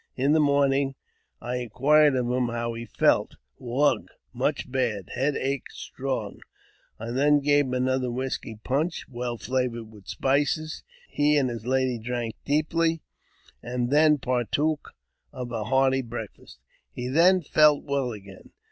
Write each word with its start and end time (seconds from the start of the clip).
In 0.15 0.31
the 0.31 0.39
morning 0.39 0.95
I 1.41 1.57
inquired 1.57 2.15
of 2.15 2.25
him 2.27 2.47
how 2.47 2.73
he 2.73 2.85
felt." 2.87 3.35
Wugh! 3.59 4.07
Much 4.33 4.71
bad! 4.71 5.11
head 5.13 5.35
ache 5.35 5.69
strong!" 5.69 6.39
I 6.99 7.11
then 7.11 7.39
gave 7.39 7.65
him 7.65 7.75
another 7.75 8.09
whisky 8.09 8.57
punch, 8.63 9.05
well 9.07 9.37
flavoured 9.37 9.91
wT 9.91 10.07
spices; 10.07 10.81
he 11.07 11.37
and 11.37 11.51
his 11.51 11.67
lady 11.67 11.99
drank 11.99 12.33
deeply, 12.45 13.03
and 13.61 13.91
then 13.91 14.17
partook 14.17 14.93
of 15.31 15.51
a 15.51 15.57
i 15.57 15.69
hearty 15.69 16.01
breakfast. 16.01 16.57
He 16.91 17.07
then 17.07 17.43
felt 17.43 17.83
well 17.83 18.11
again. 18.11 18.53